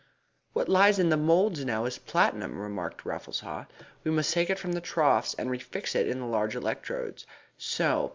[0.53, 3.65] "What lies in the moulds now is platinum," remarked Raffles Haw.
[4.03, 7.27] "We must take it from the troughs and refix it in the large electrodes.
[7.55, 8.09] So!